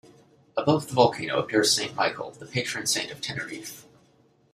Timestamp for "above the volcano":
0.57-1.37